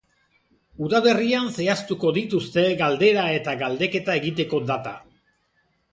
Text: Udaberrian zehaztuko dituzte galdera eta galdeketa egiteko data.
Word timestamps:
Udaberrian 0.85 1.51
zehaztuko 1.59 2.13
dituzte 2.17 2.65
galdera 2.81 3.27
eta 3.41 3.55
galdeketa 3.63 4.19
egiteko 4.23 4.67
data. 4.73 4.99